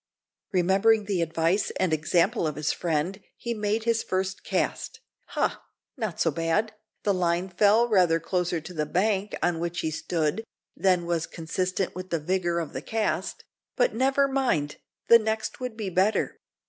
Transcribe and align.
Remembering 0.51 1.05
the 1.05 1.21
advice 1.21 1.69
and 1.79 1.93
example 1.93 2.47
of 2.47 2.55
his 2.55 2.73
friend, 2.73 3.21
he 3.37 3.53
made 3.53 3.83
his 3.83 4.01
first 4.01 4.43
cast. 4.43 4.99
Ha! 5.27 5.63
not 5.95 6.19
so 6.19 6.31
bad. 6.31 6.73
The 7.03 7.13
line 7.13 7.49
fell 7.49 7.87
rather 7.87 8.19
closer 8.19 8.59
to 8.59 8.73
the 8.73 8.87
bank 8.87 9.35
on 9.43 9.59
which 9.59 9.81
he 9.81 9.91
stood 9.91 10.43
than 10.75 11.05
was 11.05 11.27
consistent 11.27 11.93
with 11.93 12.09
the 12.09 12.19
vigour 12.19 12.57
of 12.57 12.73
the 12.73 12.81
cast; 12.81 13.43
but 13.75 13.93
never 13.93 14.27
mind, 14.27 14.77
the 15.07 15.19
next 15.19 15.59
would 15.59 15.77
be 15.77 15.91
better! 15.91 16.39